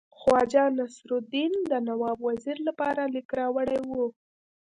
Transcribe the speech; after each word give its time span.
خواجه 0.17 0.63
نصیرالدین 0.79 1.53
د 1.71 1.73
نواب 1.87 2.17
وزیر 2.27 2.57
لپاره 2.67 3.01
لیک 3.13 3.29
راوړی 3.39 3.79
وو. 3.89 4.05